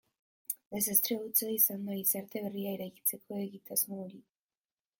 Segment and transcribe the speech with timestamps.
[0.75, 4.23] Desastre hutsa izan da gizarte berria eraikitzeko egitasmo hori.